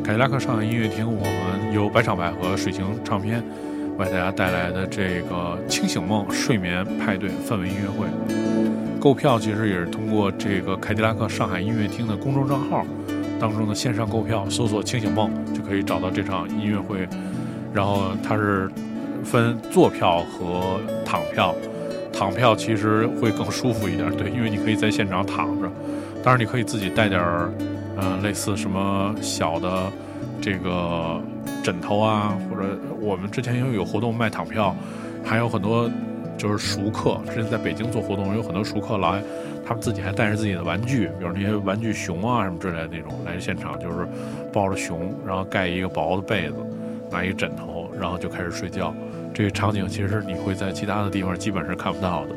[0.04, 3.42] 凯迪拉克上海音乐厅，我们由百场百合水晶唱片
[3.98, 8.06] 为大家带来的这个清醒梦睡眠派对氛围音乐会。
[9.00, 12.86] 购票其实也是通过这个凯迪拉克上海音乐厅的公众账号。
[13.40, 17.08] 当中的线上购票，搜索“清醒梦”就可以找到这场音乐会。
[17.74, 18.70] 然后它是
[19.24, 21.54] 分坐票和躺票，
[22.12, 25.70] 躺票其实会更舒服一点，对，因为你可以在现场躺着。
[26.24, 27.52] 当然，你可以自己带点儿，
[27.98, 29.92] 嗯，类似什么小的
[30.42, 31.22] 这个
[31.64, 34.76] 枕头啊，或者我们之前因为有活动卖躺票，
[35.24, 35.90] 还有很多
[36.38, 39.22] 就是熟客，之前在北京做活动，有很多熟客来。
[39.66, 44.08] 他们自己还带着自己的玩具，比如那些玩具熊啊什么之类的那种来现场，就是
[44.54, 46.56] 抱着熊，然后盖一个薄的被子，
[47.12, 48.94] 拿一个枕头，然后就开始睡觉。
[49.34, 52.36] 这个场景其实你会在其他的地方基本是看不到的。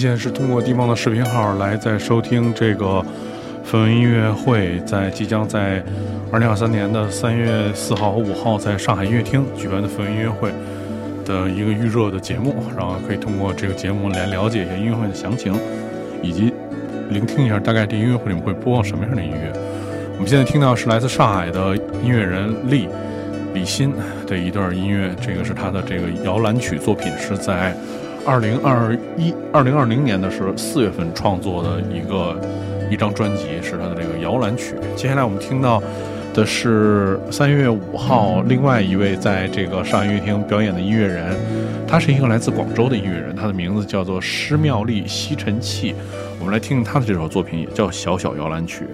[0.00, 3.04] 现在是通过地方的视频号来在收听这个
[3.70, 5.84] 氛围音乐会，在即将在
[6.32, 10.50] 二零二三年的三月四号和五号在上海音乐厅举办的氛围音乐会
[11.22, 15.54] 的一个预热的节目，然后可以通过这个节目来了解一下音乐会的详情，
[16.22, 16.50] 以及
[17.10, 19.52] 聆听一下大概这音乐会里面会播放什么样的音乐。
[20.14, 22.88] 我们现在听到是来自上海的音乐人李
[23.52, 23.92] 李欣
[24.26, 27.76] 的一段音乐，这个是他的这个摇篮曲作品，是在。
[28.26, 32.38] 二零二一、二零二零年的时候，四月份创作的一个
[32.90, 34.74] 一张专辑，是他的这个摇篮曲。
[34.94, 35.82] 接下来我们听到
[36.34, 41.34] 的是三月五号另外一位在这个上海音乐厅表演的音乐人，
[41.88, 45.94] 他是一个来自广州的音乐人，他的名字叫做施妙丽吸尘器。
[46.38, 48.84] 我们来听听他的这首作品，也叫《小小摇篮曲》。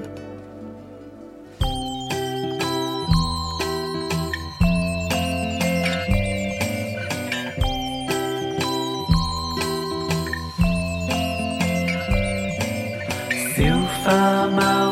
[14.06, 14.85] 现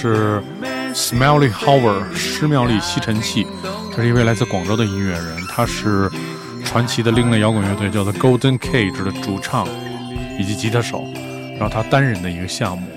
[0.00, 0.42] 是
[0.94, 3.46] Smelly Hover 施妙丽吸尘器，
[3.94, 6.10] 这是一位来自广州的音乐人，他是
[6.64, 9.68] 传奇的另类摇滚乐队叫做 Golden Cage 的主唱
[10.38, 11.04] 以及吉他手，
[11.58, 12.88] 然后他单人的一个项目。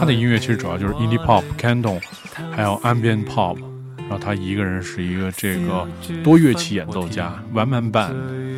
[0.00, 2.00] 他的音乐其实主要就是 Indie Pop、Candle，
[2.50, 3.56] 还有 Ambient Pop，
[3.98, 5.86] 然后他一个人是一个这个
[6.24, 8.51] 多乐器演奏家，One Man Band。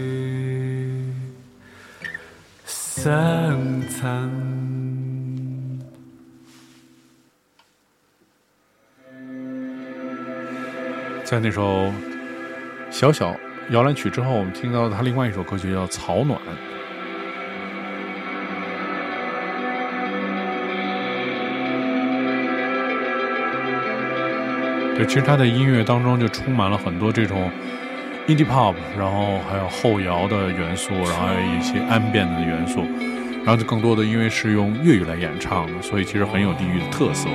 [3.04, 3.12] 相
[3.90, 4.30] 衬。
[11.22, 11.92] 在那首
[12.88, 13.36] 小小
[13.68, 16.40] 摇篮曲之后，我们听到他另外一首歌曲叫《草暖》。
[24.96, 27.50] 对，其实他的音乐当中就充满了很多这种。
[28.26, 32.80] Indie pop，然后还有后摇的元素，然后还有一些 ambient 的元素，
[33.44, 37.28] 然后就更多的因为是用粤语来演唱的，所以其实很有地域的特色。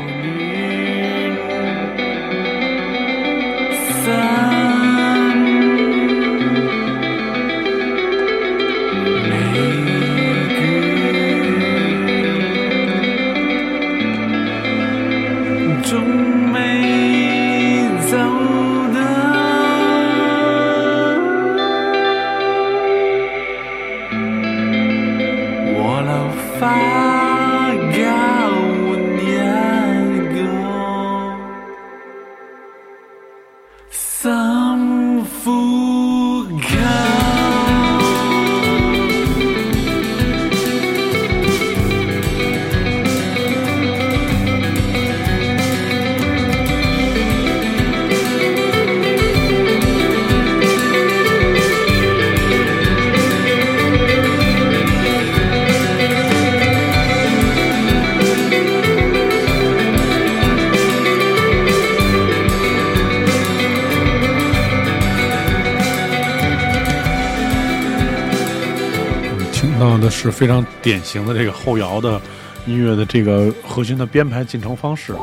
[70.39, 72.17] 非常典型的这个后摇的
[72.65, 75.19] 音乐的这个核心的编排进程方式啊，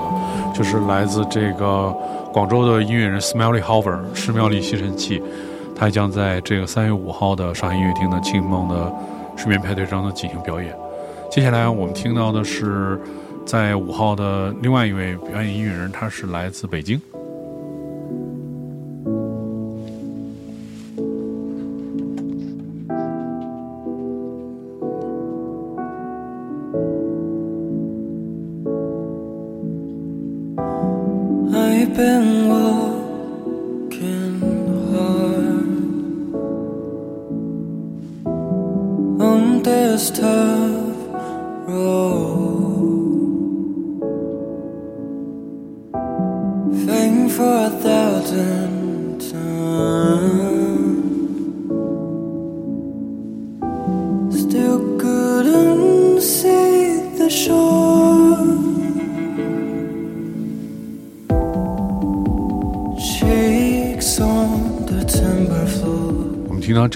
[0.55, 1.91] 就是来自这个
[2.35, 5.23] 广州的音乐人 Smelly Hover 施妙丽吸尘器，
[5.75, 8.93] 他将在这个三月五号的上海音乐厅的庆梦的
[9.39, 10.77] 睡眠派对上呢进行表演。
[11.31, 13.01] 接下来我们听到的是
[13.47, 17.01] 在五号的另外一位表演音乐人，他是来自北京。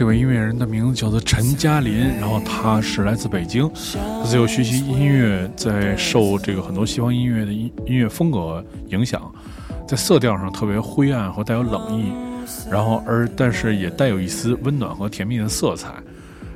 [0.01, 9.30] 这位音乐人的名字叫做陈嘉林，然后他是来自北京，他自幼学习音乐，在受这个很多西方音乐的音音乐风格影响，
[9.86, 12.14] 在色调上特别灰暗和带有冷意，
[12.70, 15.92] 然后而但是也带有一丝温暖和甜蜜的色彩，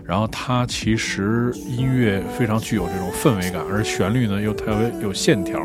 [0.07, 5.61] 然后他其实音乐非常具有这种氛围感，而旋律呢又特别有线条，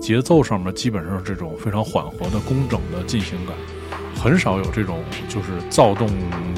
[0.00, 3.56] 节奏上面基本上是这种非常缓和的工整的进行感。
[4.18, 6.08] 很少有这种就是躁动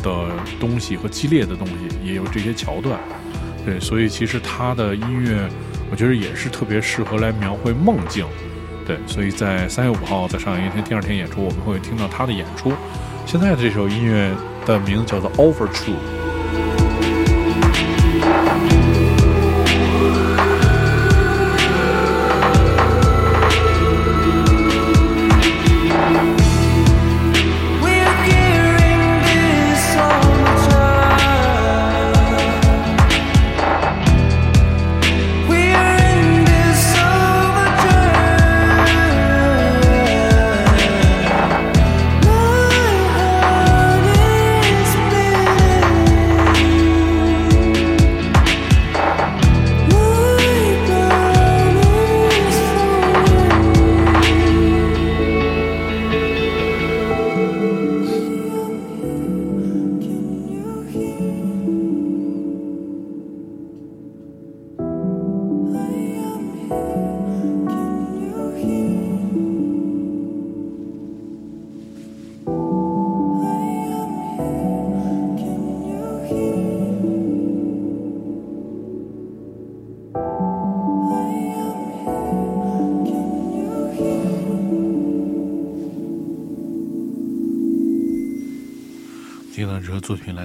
[0.03, 2.99] 的东西和激烈的东西，也有这些桥段。
[3.65, 5.47] 对，所以其实他的音乐，
[5.91, 8.27] 我觉得也是特别适合来描绘梦境。
[8.87, 12.73] 对，所以在三月五号在上海音乐厅第二天演出，我们会听到他的演出。
[13.27, 14.35] 现在的这首音乐
[14.65, 15.93] 的名字叫做《Overture》。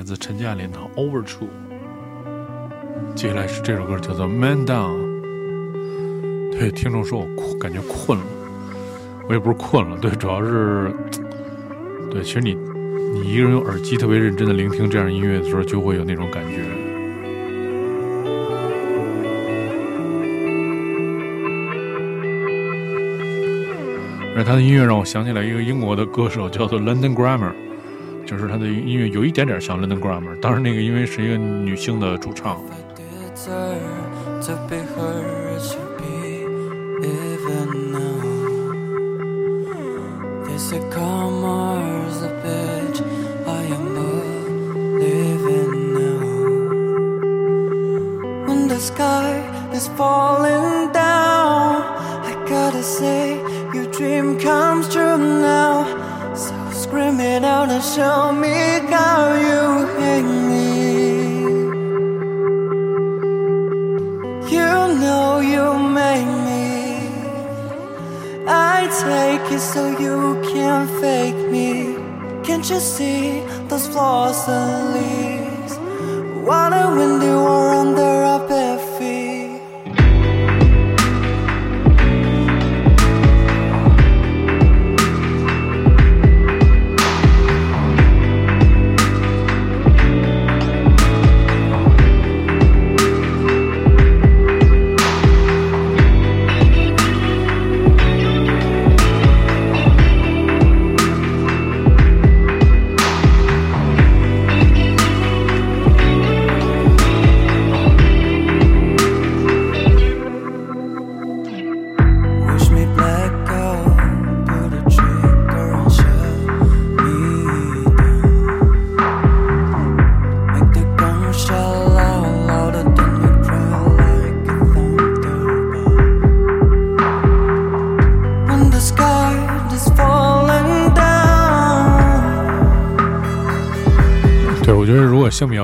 [0.06, 1.48] 自陈嘉玲的《Overture》，
[3.16, 5.00] 接下来是这首歌叫做《Man Down》。
[6.52, 8.26] 对，听众说我困，感觉困了，
[9.28, 10.94] 我也不是困了，对，主要是，
[12.12, 12.54] 对，其实你
[13.16, 16.62] 你一个人用耳机特别认真的聆听这样音乐的时候，就会有那种感觉。
[24.38, 27.54] 而他的音乐让我想起来一个英国的歌手，叫做 London Grammar，
[28.26, 32.60] 就是他的音乐有一点点像 London Grammar，当然那个因为是一个女性的主唱。
[56.38, 58.58] So screaming out and show me
[58.92, 61.36] how you hate me.
[64.52, 66.66] You know you made me.
[68.50, 71.96] I take it so you can't fake me.
[72.44, 75.78] Can't you see those flaws and leaves?
[76.46, 78.15] Wanna window or under?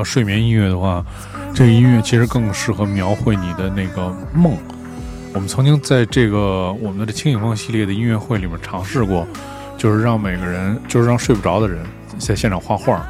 [0.03, 1.03] 睡眠音乐的话，
[1.53, 4.57] 这个音乐其实更适合描绘你的那个梦。
[5.33, 9.25] 我们曾经在这个我们的轻影梦系列的音乐会里面尝试过，
[9.77, 11.85] 就是让每个人，就是让睡不着的人
[12.19, 13.05] 在现场画画，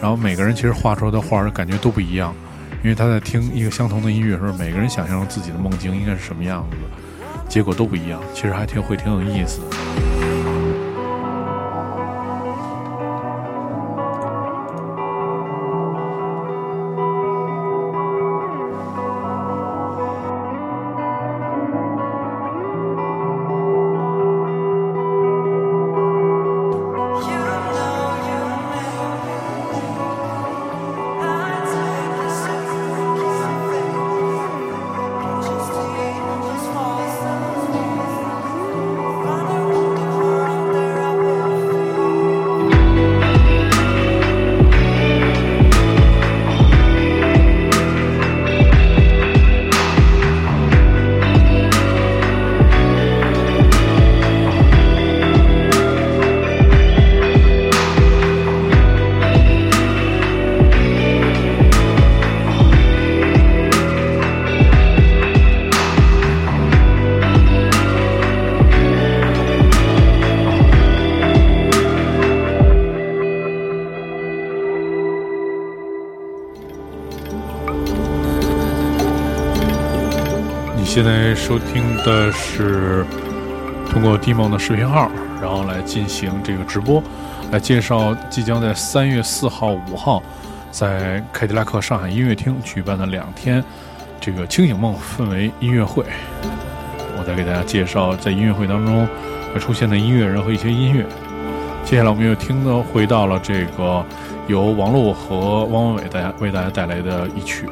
[0.00, 2.34] 然后每个人其实画出来的画感觉都不一样。
[2.82, 6.76] 因为他在听一个相同的音乐的时候，每个人想象自己的梦境应该是什么样子，
[7.48, 9.77] 结果都不一样，其实还挺会挺有意思的。
[81.48, 83.06] 收听的是
[83.88, 87.02] 通过 D 梦的视频号，然后来进行这个直播，
[87.50, 90.22] 来介绍即将在三月四号、五号
[90.70, 93.64] 在凯迪拉克上海音乐厅举办的两天
[94.20, 96.04] 这个清醒梦氛围音乐会。
[97.18, 99.08] 我再给大家介绍在音乐会当中
[99.54, 101.06] 会出现的音乐人和一些音乐。
[101.82, 104.04] 接下来我们又听到回到了这个
[104.48, 107.64] 由王璐和汪文伟大家为大家带来的一曲。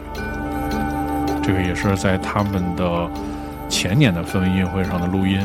[1.43, 3.09] 这个也是在他们的
[3.87, 5.39] 前年的氛围音乐会上的录音。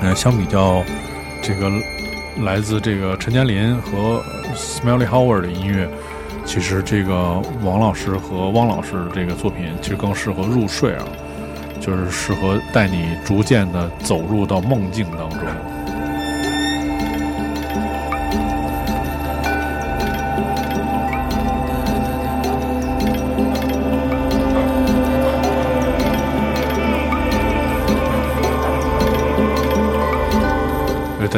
[0.00, 0.80] 呃，相比较
[1.42, 1.68] 这个
[2.44, 4.22] 来自这个陈嘉林和
[4.54, 5.88] Smelly Howard 的音乐，
[6.44, 11.04] 其实这个王老师和汪老师这个作品其实更适合入睡啊，
[11.80, 15.40] 就是适合带你逐渐的走入到梦境当中。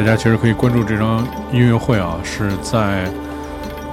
[0.05, 3.09] 大家其实可以关注这张音乐会啊，是在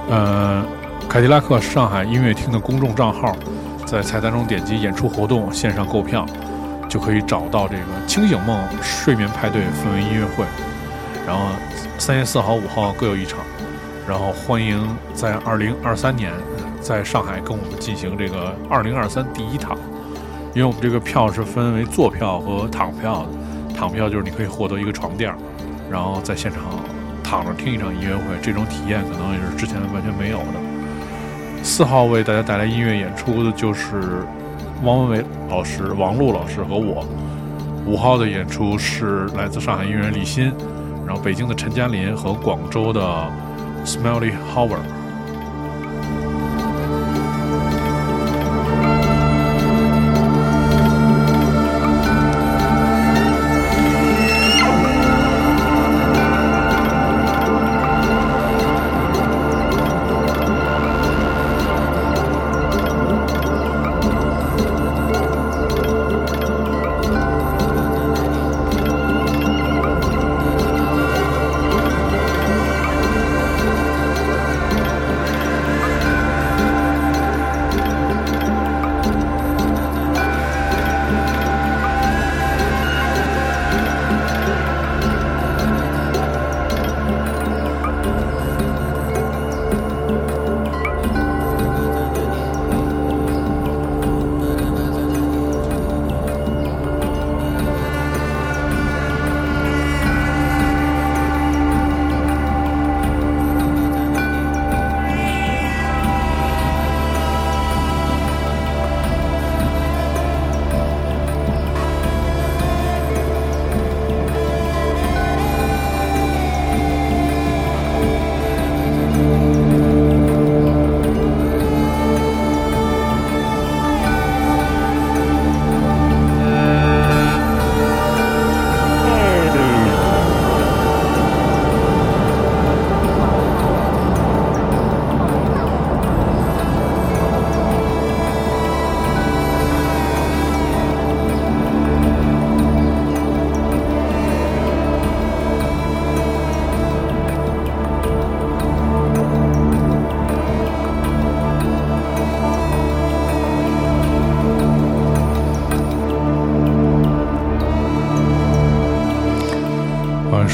[0.07, 0.63] 呃
[1.09, 3.35] 凯迪拉克上海音乐厅的公众账号，
[3.83, 6.23] 在菜单中点击演出活动线上购票，
[6.87, 10.45] 就可以找到这个清醒梦睡眠派对氛围音乐会。
[11.25, 11.47] 然后
[11.97, 13.39] 三月四号、五号各有一场，
[14.07, 16.31] 然后欢迎在二零二三年
[16.79, 19.75] 在上海跟我们进行这个二零二三第一场，
[20.53, 25.37] 因为我们这个票是分为坐票和躺票的，躺票就是你可以获得一个床垫儿。
[25.93, 26.63] 然后在现场
[27.23, 30.59] 躺着听一场音乐会，这种体验可能也是之前完全没有的。
[31.61, 34.23] 四号为大家带来音乐演出的就是
[34.81, 37.05] 汪文伟老师、王璐老师和我。
[37.85, 40.51] 五号的演出是来自上海音乐人李欣，
[41.05, 42.99] 然后北京的陈嘉林和广州的
[43.85, 45.02] Smelly Howard。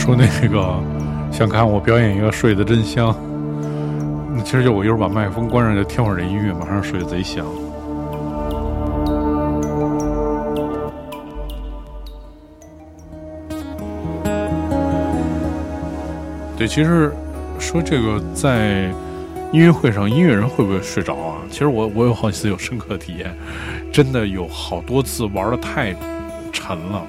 [0.10, 0.84] 说那个
[1.32, 3.16] 想看我表演一个睡得真香，
[4.36, 7.46] 那其实就我一会儿把麦克风关上，就听会儿这音乐，马上睡得贼香。
[16.58, 17.14] 对，其实
[17.60, 18.92] 说这个在
[19.52, 21.38] 音乐会上，音乐人会不会睡着啊？
[21.52, 23.32] 其实我我有好几次有深刻体验，
[23.94, 25.96] 真的有好多次玩的太
[26.52, 27.06] 沉了，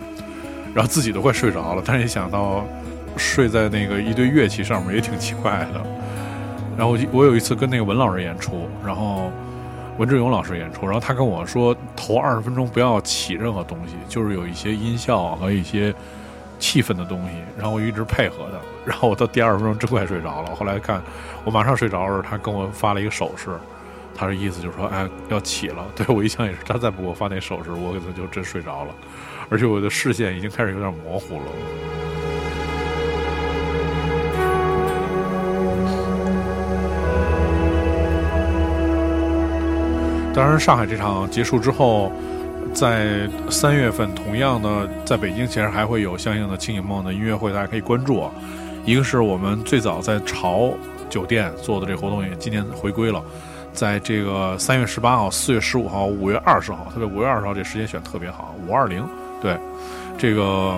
[0.74, 2.62] 然后自己都快睡着了，但是一想到
[3.31, 5.81] 睡在那个一堆乐器上面也挺奇怪的。
[6.76, 9.31] 然后我有一次跟那个文老师演出，然后
[9.99, 15.95] 文志勇老师演出，然后他跟我说，头二十分钟不要起任何东西，就是有一些音效和一些。
[16.59, 20.55] 气氛的东西，然后我一直配合他，然后我到第二十分钟真快睡着了。
[20.55, 21.01] 后来看
[21.43, 23.59] 我马上睡着的时候，他跟我发了一个手势，
[24.14, 25.83] 他的意思就是说，哎，要起了。
[25.97, 28.95] 对我一想也是，他再不给我发那手势，我可能就真睡着了，
[29.49, 31.47] 而且我的视线已经开始有点模糊了。
[40.41, 42.11] 当然，上海这场结束之后。
[42.72, 48.30] 在三月份，同样的，在北京其实还会有相应的《清醒梦》的音乐会，大家可以关注啊。
[48.86, 50.72] 一个是我们最早在潮
[51.09, 53.20] 酒店做的这活动，也今年回归了。
[53.72, 59.05] 在这个三月十八号、四月十五号、五月二十号，特别五月二十号这时间选特别好，五二零。
[59.43, 59.59] 对，
[60.16, 60.76] 这个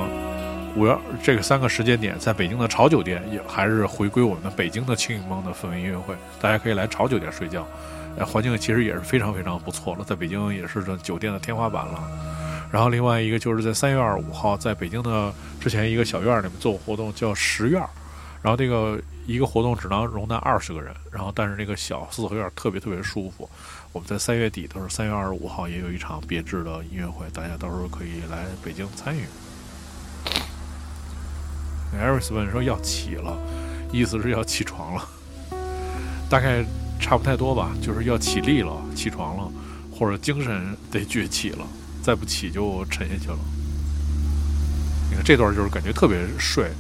[0.75, 7.67] 五月这个三个时间点，在北京的潮酒店也还是回归我们的北京的《清醒梦》的氛围音乐会，大家可以来潮酒店睡觉。
[8.17, 12.03] 呃，环境其实也是非常非常不错了，在北京也是这酒店的天花板了。
[12.71, 17.83] 然后另外一个就是在三月二十五号，在北京的之前一个小院里面做活动，叫十院。
[18.43, 23.49] 然后这个一个活动只能容纳二十个人，然后但是那个小四合院特别特别舒服。
[23.93, 29.25] 我们在三月底，都是三月二十五号，也有一场别致的音乐会，大家到时候可以来北京参与。
[31.99, 33.37] 艾瑞斯问说要起了，
[33.93, 35.09] 意思是要起床了，
[36.29, 36.65] 大概。
[37.03, 39.51] 差不太多吧，就是要起立了，起床了，
[39.93, 41.67] 或者精神得崛起了，
[42.01, 43.37] 再不起就沉下去了。
[45.11, 46.71] 你看这段就是感觉特别睡，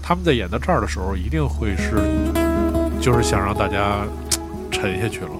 [0.00, 1.96] 他们在演到这儿的时候，一定会是，
[3.00, 4.06] 就是想让大家
[4.70, 5.30] 沉下去了。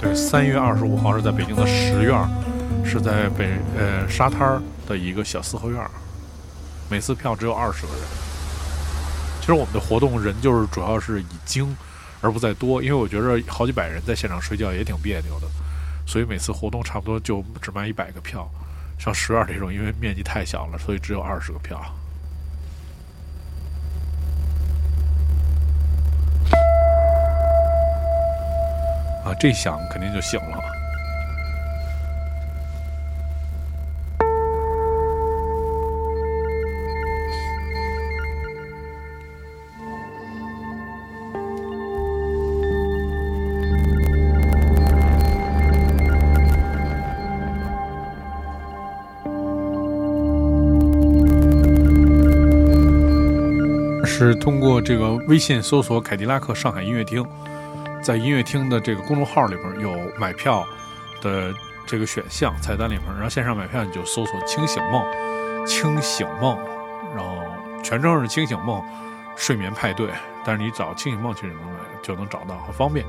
[0.00, 2.16] 对，三月二十五号是在北京的十院，
[2.82, 5.84] 是在北呃沙滩的一个小四合院，
[6.88, 8.27] 每次票只有二十个人。
[9.48, 11.74] 其实我们的活动人就是主要是以精，
[12.20, 15.46] 而不在多，因为我觉着好几百人在现场睡觉也挺别扭的，
[16.06, 18.46] 所以每次活动差不多就只卖一百个票。
[18.98, 21.78] 像十院这种，因为面积太小了，所以只有二十个票。
[29.24, 30.77] 啊，这响肯定就醒了。
[54.88, 57.22] 这个微信搜索“凯迪拉克上海音乐厅”，
[58.02, 60.66] 在音乐厅的这个公众号里边有买票
[61.20, 61.52] 的
[61.86, 65.04] 这个选项菜单里面，然后线上买票你就搜索“清醒梦”，
[65.68, 66.58] 清醒梦，
[67.14, 67.36] 然后
[67.82, 68.82] 全称是“清醒梦
[69.36, 70.08] 睡眠派对”，
[70.42, 73.04] 但是你找“清醒梦”其实能买就能找到，很方便，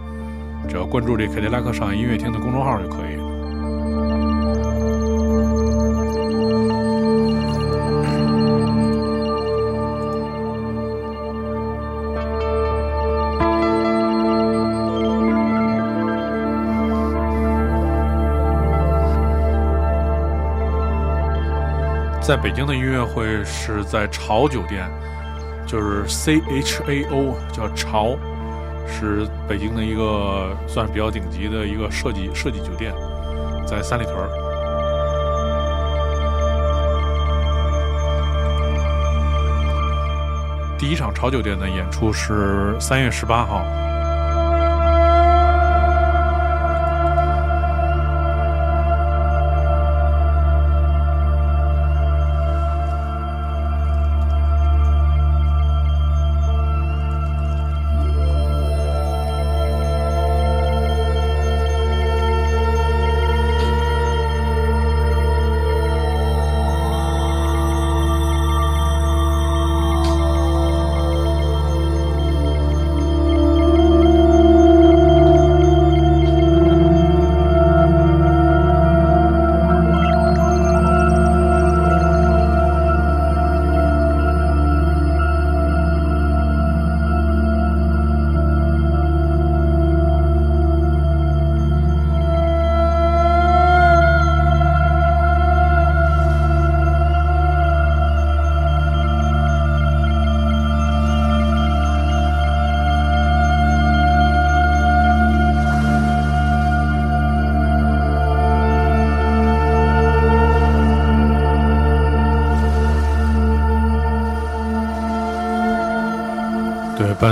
[0.67, 3.28] 只要关注这凯迪拉克上海音乐厅的公众号就可以。
[22.29, 24.87] 在北京的音乐会是在潮酒店，
[25.65, 28.15] 就是 C H A O，叫潮，
[28.87, 32.93] 是北京的一个算是比较顶级的一个设计设计酒店，
[33.65, 34.15] 在三里屯。
[40.77, 43.63] 第一场潮酒店的演出是三月十八号。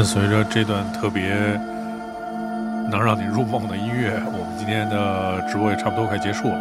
[0.08, 1.36] 随着这段特别
[2.90, 6.58] 能让你入梦的音乐，我们今天的直播也差不多快结束了。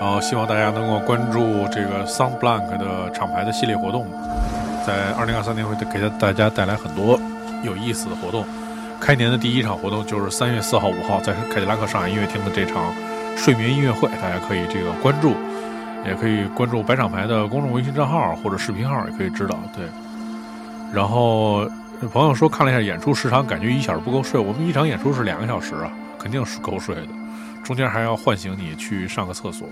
[0.00, 4.04] 然后希望大家能够关注这个 Sound Blank 的厂牌的系列活动，
[4.84, 7.20] 在二零二三年会给大家带来很多
[7.62, 8.44] 有意思的活动。
[8.98, 12.92] 开年的第一场活动就是三月四号、五号在凯迪拉克上海音乐厅的这场
[13.36, 15.34] 睡眠音乐会，大家可以这个关注，
[16.04, 19.56] 也可以关注白厂牌的公众微信账号或者视频号，也可以知道。
[19.72, 19.86] 对，
[20.92, 21.64] 然后。
[22.12, 24.38] 朋友说看了一下演出时长，感觉一小时不够睡。
[24.38, 27.08] 我们一场演出是两个小时啊，肯定是够睡的，
[27.64, 29.66] 中间还要唤醒你去上个厕所。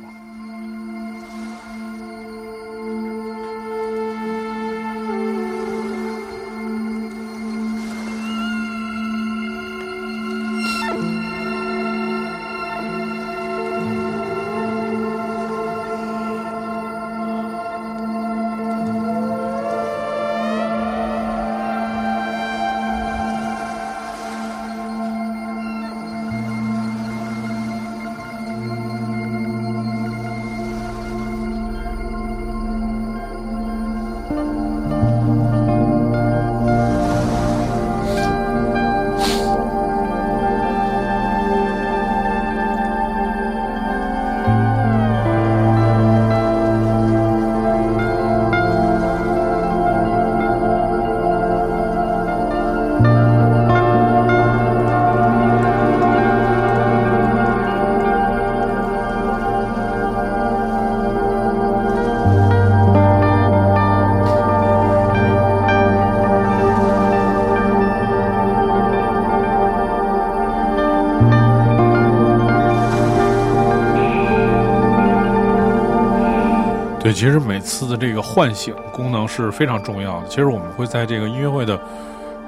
[77.15, 80.29] 其实每次的这个唤醒功能是非常重要的。
[80.29, 81.81] 其实我们会在这个音乐会的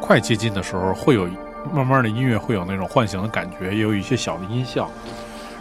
[0.00, 1.28] 快接近的时候，会有
[1.72, 4.90] 慢慢的音乐会有那种唤醒的感觉，也有一些小的音效。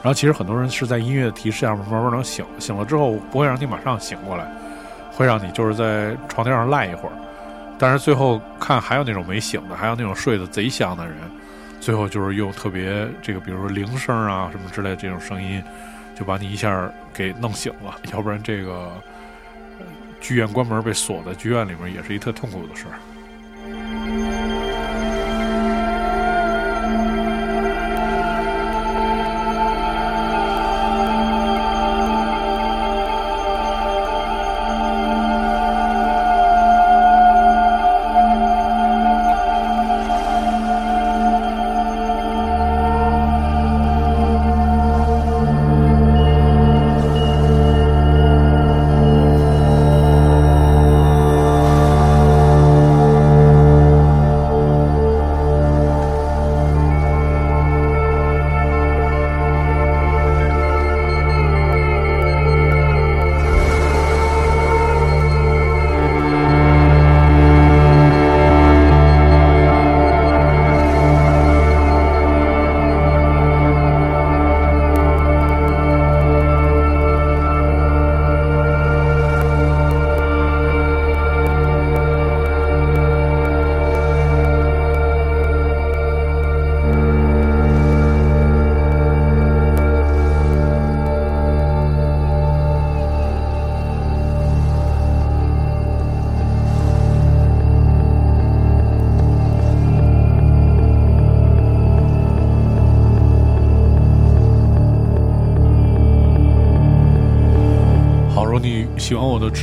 [0.01, 4.45] 然后其实很多人是在音乐的提示下慢慢能醒，醒了之后不会让你马上醒过来，
[5.11, 7.11] 会让你就是在床垫上赖一会儿。
[7.77, 11.15] 但是最后看还有那种没醒的，还有那种睡得贼香的人，
[11.79, 15.63] 最后就是用特别这个，比如说铃声啊什么之类这种声音。
[16.15, 18.91] 就把你一下给弄醒了，要不然这个
[20.21, 22.97] 剧院关门被锁在剧院里面，也是一特痛苦的事儿。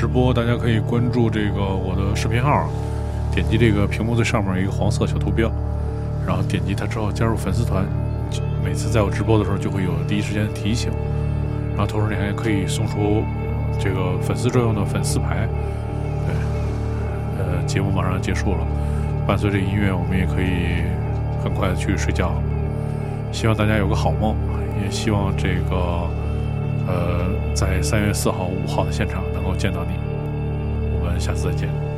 [0.03, 2.68] 直播，大家可以关注这个我的视频号，
[3.32, 5.48] 点击这个屏幕最上面一个黄色小图标，
[6.26, 7.84] 然后点击它之后加入粉丝团，
[8.64, 10.90] 每次在我直播的时候就会有第一时间提醒，
[11.76, 13.22] 然后同时你还可以送出
[13.78, 15.46] 这个粉丝专用的粉丝牌。
[16.26, 16.34] 对，
[17.38, 18.66] 呃，节目马上要结束了，
[19.24, 20.82] 伴随着音乐，我们也可以
[21.44, 22.32] 很快的去睡觉。
[23.30, 24.34] 希望大家有个好梦，
[24.84, 25.76] 也希望这个
[26.88, 29.22] 呃，在三月四号、五号的现场。
[29.43, 29.95] 能够见到你，
[30.95, 31.91] 我们下次再见。